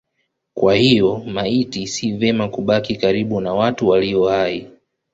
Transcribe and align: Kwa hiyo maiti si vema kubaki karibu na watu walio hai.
Kwa 0.53 0.75
hiyo 0.75 1.23
maiti 1.27 1.87
si 1.87 2.11
vema 2.11 2.47
kubaki 2.47 2.95
karibu 2.95 3.41
na 3.41 3.53
watu 3.53 3.87
walio 3.89 4.25
hai. 4.27 4.71